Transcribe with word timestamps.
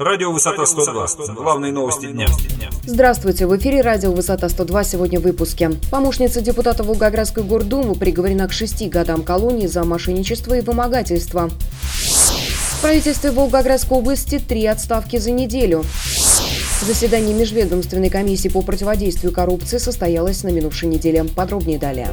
Радио 0.00 0.32
«Высота 0.32 0.62
102». 0.62 1.34
Главные 1.34 1.72
новости 1.72 2.06
дня. 2.06 2.26
Здравствуйте, 2.86 3.46
в 3.46 3.54
эфире 3.58 3.82
радио 3.82 4.10
«Высота 4.10 4.46
102» 4.46 4.84
сегодня 4.84 5.20
в 5.20 5.24
выпуске. 5.24 5.72
Помощница 5.90 6.40
депутата 6.40 6.82
Волгоградской 6.82 7.42
гордумы 7.42 7.94
приговорена 7.94 8.48
к 8.48 8.52
шести 8.54 8.88
годам 8.88 9.22
колонии 9.22 9.66
за 9.66 9.84
мошенничество 9.84 10.54
и 10.54 10.62
вымогательство. 10.62 11.50
В 11.50 12.80
правительстве 12.80 13.30
Волгоградской 13.30 13.98
области 13.98 14.38
три 14.38 14.64
отставки 14.64 15.18
за 15.18 15.32
неделю. 15.32 15.84
Заседание 16.80 17.36
Межведомственной 17.36 18.08
комиссии 18.08 18.48
по 18.48 18.62
противодействию 18.62 19.34
коррупции 19.34 19.76
состоялось 19.76 20.44
на 20.44 20.48
минувшей 20.48 20.88
неделе. 20.88 21.24
Подробнее 21.24 21.78
далее. 21.78 22.08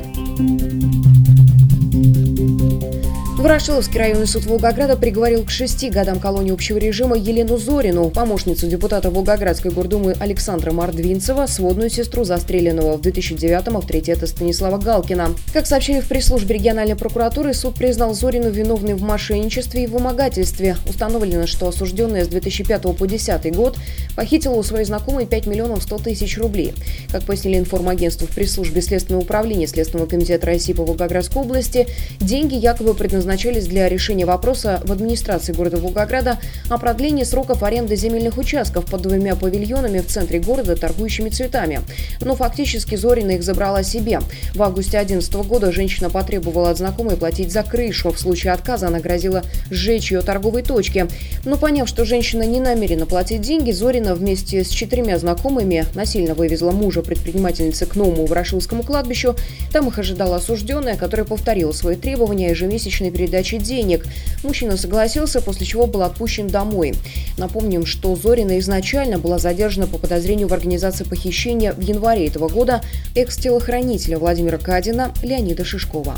Ворошиловский 3.48 3.98
районный 3.98 4.28
суд 4.28 4.46
Волгограда 4.46 4.98
приговорил 4.98 5.46
к 5.46 5.52
шести 5.52 5.90
годам 5.90 6.20
колонии 6.20 6.52
общего 6.52 6.78
режима 6.80 7.16
Елену 7.16 7.58
Зорину, 7.58 8.10
помощницу 8.10 8.68
депутата 8.68 9.10
Волгоградской 9.10 9.72
гордумы 9.72 10.16
Александра 10.20 10.74
Мордвинцева, 10.74 11.46
сводную 11.46 11.90
сестру 11.90 12.26
застреленного 12.26 12.98
в 12.98 13.00
2009-м 13.00 13.78
авторитета 13.78 14.28
Станислава 14.28 14.78
Галкина. 14.80 15.30
Как 15.54 15.66
сообщили 15.66 16.02
в 16.02 16.10
пресс-службе 16.10 16.56
региональной 16.56 16.98
прокуратуры, 16.98 17.54
суд 17.54 17.76
признал 17.76 18.14
Зорину 18.14 18.50
виновной 18.50 18.96
в 18.96 19.02
мошенничестве 19.02 19.86
и 19.86 19.88
вымогательстве. 19.88 20.76
Установлено, 20.86 21.48
что 21.48 21.70
осужденная 21.70 22.26
с 22.26 22.28
2005 22.28 22.82
по 22.82 23.08
2010 23.08 23.56
год 23.56 23.78
похитила 24.18 24.56
у 24.56 24.64
своей 24.64 24.84
знакомой 24.84 25.26
5 25.26 25.48
миллионов 25.48 25.84
100 25.84 26.00
тысяч 26.00 26.38
рублей. 26.38 26.74
Как 27.14 27.24
пояснили 27.24 27.60
информагентству 27.60 28.28
в 28.28 28.32
пресс-службе 28.32 28.82
Следственного 28.82 29.22
управления 29.22 29.68
Следственного 29.68 30.10
комитета 30.10 30.48
России 30.48 30.74
по 30.74 30.84
Волгоградской 30.84 31.42
области, 31.42 31.88
деньги 32.20 32.56
якобы 32.56 32.94
предназначены 32.94 33.37
предназначались 33.38 33.68
для 33.68 33.88
решения 33.88 34.26
вопроса 34.26 34.82
в 34.84 34.92
администрации 34.92 35.54
города 35.54 35.78
Волгограда 35.78 36.40
о 36.70 36.78
продлении 36.80 37.24
сроков 37.24 37.62
аренды 37.62 37.96
земельных 37.96 38.38
участков 38.38 38.86
под 38.86 39.04
двумя 39.04 39.36
павильонами 39.36 40.00
в 40.00 40.08
центре 40.08 40.40
города, 40.40 40.76
торгующими 40.76 41.30
цветами. 41.30 41.82
Но 42.22 42.36
фактически 42.36 42.96
Зорина 42.96 43.32
их 43.32 43.44
забрала 43.44 43.84
себе. 43.84 44.22
В 44.56 44.64
августе 44.64 44.92
2011 44.98 45.34
года 45.48 45.72
женщина 45.72 46.10
потребовала 46.10 46.72
от 46.72 46.78
знакомой 46.78 47.16
платить 47.16 47.52
за 47.52 47.62
крышу. 47.62 48.12
В 48.12 48.20
случае 48.20 48.54
отказа 48.54 48.88
она 48.88 49.00
грозила 49.00 49.44
сжечь 49.70 50.12
ее 50.12 50.22
торговой 50.22 50.64
точки. 50.64 51.08
Но 51.46 51.58
поняв, 51.58 51.88
что 51.88 52.06
женщина 52.06 52.44
не 52.44 52.60
намерена 52.60 53.06
платить 53.06 53.42
деньги, 53.42 53.72
Зорина 53.72 54.16
вместе 54.16 54.64
с 54.64 54.70
четырьмя 54.70 55.20
знакомыми 55.20 55.86
насильно 55.94 56.34
вывезла 56.34 56.72
мужа 56.72 57.04
предпринимательницы 57.04 57.86
к 57.86 57.96
новому 57.96 58.26
Ворошилскому 58.26 58.82
кладбищу. 58.82 59.36
Там 59.72 59.88
их 59.88 60.00
ожидала 60.00 60.38
осужденная, 60.38 60.98
которая 60.98 61.26
повторила 61.26 61.72
свои 61.72 61.96
требования 61.96 62.50
ежемесячной 62.50 63.12
передачи 63.28 63.58
денег. 63.58 64.06
Мужчина 64.44 64.78
согласился, 64.78 65.42
после 65.42 65.66
чего 65.66 65.86
был 65.86 66.04
отпущен 66.04 66.48
домой. 66.48 66.96
Напомним, 67.38 67.86
что 67.86 68.16
Зорина 68.16 68.58
изначально 68.60 69.20
была 69.20 69.38
задержана 69.38 69.88
по 69.88 69.98
подозрению 69.98 70.48
в 70.48 70.54
организации 70.54 71.04
похищения 71.04 71.74
в 71.74 71.82
январе 71.82 72.28
этого 72.28 72.48
года 72.48 72.82
экс-телохранителя 73.16 74.18
Владимира 74.18 74.58
Кадина 74.58 75.14
Леонида 75.22 75.66
Шишкова. 75.66 76.16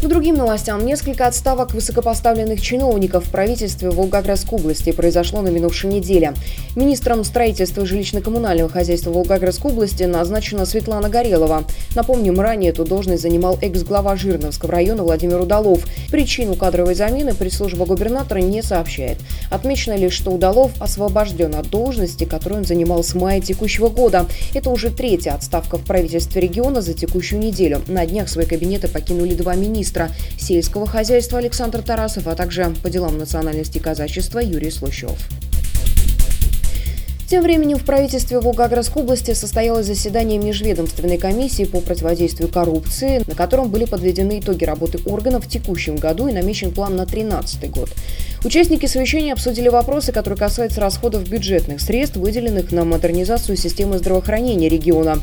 К 0.00 0.06
другим 0.06 0.36
новостям. 0.36 0.86
Несколько 0.86 1.26
отставок 1.26 1.74
высокопоставленных 1.74 2.60
чиновников 2.60 3.24
в 3.24 3.30
правительстве 3.32 3.90
Волгоградской 3.90 4.56
области 4.56 4.92
произошло 4.92 5.40
на 5.40 5.48
минувшей 5.48 5.90
неделе. 5.90 6.34
Министром 6.76 7.24
строительства 7.24 7.82
жилищно-коммунального 7.82 8.68
хозяйства 8.68 9.10
Волгоградской 9.10 9.72
области 9.72 10.04
назначена 10.04 10.66
Светлана 10.66 11.08
Горелова. 11.08 11.64
Напомним, 11.96 12.38
ранее 12.38 12.70
эту 12.70 12.84
должность 12.84 13.22
занимал 13.22 13.58
экс-глава 13.60 14.14
Жирновского 14.14 14.70
района 14.70 15.02
Владимир 15.02 15.40
Удалов. 15.40 15.84
Причину 16.12 16.54
кадровой 16.54 16.94
замены 16.94 17.34
пресс-служба 17.34 17.84
губернатора 17.84 18.38
не 18.38 18.62
сообщает. 18.62 19.18
Отмечено 19.50 19.96
лишь, 19.96 20.12
что 20.12 20.30
Удалов 20.30 20.70
освобожден 20.80 21.56
от 21.56 21.70
должности, 21.70 22.22
которую 22.22 22.60
он 22.60 22.64
занимал 22.64 23.02
с 23.02 23.14
мая 23.16 23.40
текущего 23.40 23.88
года. 23.88 24.26
Это 24.54 24.70
уже 24.70 24.90
третья 24.90 25.32
отставка 25.32 25.76
в 25.76 25.82
правительстве 25.82 26.40
региона 26.40 26.82
за 26.82 26.94
текущую 26.94 27.42
неделю. 27.42 27.82
На 27.88 28.06
днях 28.06 28.28
свои 28.28 28.46
кабинеты 28.46 28.86
покинули 28.86 29.34
два 29.34 29.56
министра 29.56 29.87
министра 29.88 30.10
сельского 30.38 30.86
хозяйства 30.86 31.38
Александр 31.38 31.82
Тарасов, 31.82 32.26
а 32.26 32.34
также 32.34 32.74
по 32.82 32.90
делам 32.90 33.16
национальности 33.18 33.78
казачества 33.78 34.38
Юрий 34.38 34.70
Слущев. 34.70 35.16
Тем 37.28 37.42
временем 37.42 37.76
в 37.76 37.84
правительстве 37.84 38.40
Волгоградской 38.40 39.02
области 39.02 39.34
состоялось 39.34 39.84
заседание 39.84 40.38
Межведомственной 40.38 41.18
комиссии 41.18 41.64
по 41.64 41.82
противодействию 41.82 42.48
коррупции, 42.48 43.22
на 43.26 43.34
котором 43.34 43.68
были 43.68 43.84
подведены 43.84 44.38
итоги 44.40 44.64
работы 44.64 44.98
органов 45.04 45.44
в 45.44 45.48
текущем 45.48 45.96
году 45.96 46.28
и 46.28 46.32
намечен 46.32 46.72
план 46.72 46.96
на 46.96 47.04
2013 47.04 47.70
год. 47.70 47.90
Участники 48.44 48.86
совещания 48.86 49.32
обсудили 49.32 49.68
вопросы, 49.68 50.12
которые 50.12 50.38
касаются 50.38 50.80
расходов 50.80 51.28
бюджетных 51.28 51.80
средств, 51.80 52.16
выделенных 52.16 52.70
на 52.70 52.84
модернизацию 52.84 53.56
системы 53.56 53.98
здравоохранения 53.98 54.68
региона. 54.68 55.18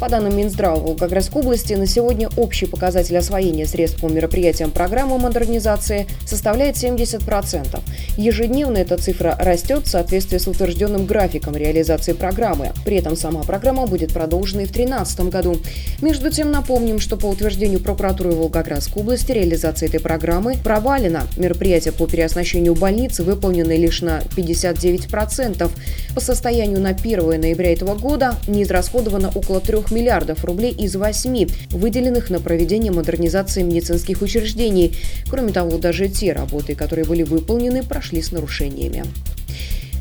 По 0.00 0.10
данным 0.10 0.36
Минздрава 0.36 0.80
Волгоградской 0.80 1.40
области, 1.40 1.72
на 1.74 1.86
сегодня 1.86 2.28
общий 2.36 2.66
показатель 2.66 3.16
освоения 3.16 3.66
средств 3.66 4.00
по 4.00 4.08
мероприятиям 4.08 4.72
программы 4.72 5.16
модернизации 5.18 6.06
составляет 6.26 6.74
70%. 6.74 7.80
Ежедневно 8.16 8.78
эта 8.78 8.98
цифра 8.98 9.36
растет 9.38 9.86
в 9.86 9.88
соответствии 9.88 10.38
с 10.38 10.48
утвержденным 10.48 11.06
графиком 11.06 11.45
реализации 11.54 12.12
программы. 12.12 12.72
При 12.84 12.96
этом 12.96 13.14
сама 13.16 13.42
программа 13.42 13.86
будет 13.86 14.12
продолжена 14.12 14.62
и 14.62 14.66
в 14.66 14.72
2013 14.72 15.20
году. 15.28 15.58
Между 16.00 16.30
тем, 16.30 16.50
напомним, 16.50 16.98
что 16.98 17.16
по 17.16 17.26
утверждению 17.26 17.80
прокуратуры 17.80 18.30
Волгоградской 18.30 19.02
области 19.02 19.32
реализация 19.32 19.88
этой 19.88 20.00
программы 20.00 20.56
провалена. 20.62 21.26
Мероприятия 21.36 21.92
по 21.92 22.06
переоснащению 22.06 22.74
больницы 22.74 23.22
выполнены 23.22 23.76
лишь 23.76 24.02
на 24.02 24.20
59%. 24.36 25.70
По 26.14 26.20
состоянию 26.20 26.80
на 26.80 26.90
1 26.90 27.40
ноября 27.40 27.72
этого 27.72 27.94
года 27.94 28.36
не 28.46 28.62
израсходовано 28.62 29.30
около 29.34 29.60
3 29.60 29.78
миллиардов 29.90 30.44
рублей 30.44 30.72
из 30.72 30.96
8, 30.96 31.48
выделенных 31.70 32.30
на 32.30 32.40
проведение 32.40 32.92
модернизации 32.92 33.62
медицинских 33.62 34.22
учреждений. 34.22 34.96
Кроме 35.28 35.52
того, 35.52 35.78
даже 35.78 36.08
те 36.08 36.32
работы, 36.32 36.74
которые 36.74 37.04
были 37.04 37.22
выполнены, 37.22 37.82
прошли 37.82 38.22
с 38.22 38.32
нарушениями. 38.32 39.04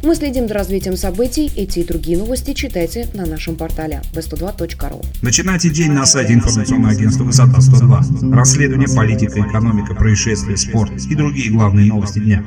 Мы 0.05 0.13
следим 0.13 0.47
за 0.47 0.53
развитием 0.53 0.95
событий. 0.97 1.51
Эти 1.55 1.79
и 1.79 1.83
другие 1.83 2.15
новости 2.15 2.53
читайте 2.53 3.07
на 3.15 3.25
нашем 3.25 3.55
портале 3.55 4.03
v102.ru. 4.13 5.03
Начинайте 5.23 5.71
день 5.71 5.93
на 5.93 6.05
сайте 6.05 6.33
информационного 6.33 6.93
агентства 6.93 7.23
«Высота 7.23 7.57
102». 7.57 8.31
Расследование, 8.35 8.87
политика, 8.95 9.39
экономика, 9.39 9.95
происшествия, 9.95 10.57
спорт 10.57 10.91
и 11.09 11.15
другие 11.15 11.49
главные 11.51 11.87
новости 11.87 12.19
дня. 12.19 12.45